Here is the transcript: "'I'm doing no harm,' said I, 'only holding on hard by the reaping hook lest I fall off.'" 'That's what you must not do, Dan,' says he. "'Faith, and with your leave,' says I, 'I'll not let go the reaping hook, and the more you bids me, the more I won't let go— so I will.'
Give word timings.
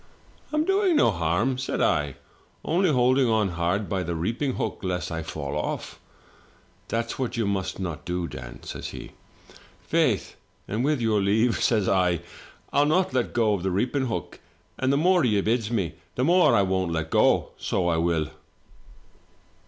"'I'm 0.51 0.65
doing 0.65 0.95
no 0.95 1.11
harm,' 1.11 1.59
said 1.59 1.79
I, 1.79 2.15
'only 2.65 2.89
holding 2.91 3.29
on 3.29 3.49
hard 3.49 3.87
by 3.87 4.01
the 4.01 4.15
reaping 4.15 4.53
hook 4.55 4.79
lest 4.81 5.11
I 5.11 5.21
fall 5.21 5.55
off.'" 5.55 5.99
'That's 6.87 7.19
what 7.19 7.37
you 7.37 7.45
must 7.45 7.79
not 7.79 8.03
do, 8.03 8.25
Dan,' 8.27 8.63
says 8.63 8.87
he. 8.87 9.11
"'Faith, 9.83 10.37
and 10.67 10.83
with 10.83 11.01
your 11.01 11.21
leave,' 11.21 11.61
says 11.61 11.87
I, 11.87 12.21
'I'll 12.73 12.87
not 12.87 13.13
let 13.13 13.31
go 13.31 13.59
the 13.59 13.69
reaping 13.69 14.07
hook, 14.07 14.39
and 14.79 14.91
the 14.91 14.97
more 14.97 15.23
you 15.23 15.39
bids 15.43 15.69
me, 15.69 15.93
the 16.15 16.23
more 16.23 16.55
I 16.55 16.63
won't 16.63 16.91
let 16.91 17.11
go— 17.11 17.51
so 17.59 17.87
I 17.87 17.97
will.' 17.97 18.31